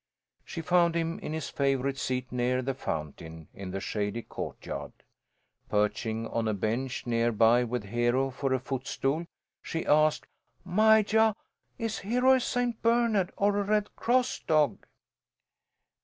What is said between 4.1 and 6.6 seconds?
courtyard. Perching on a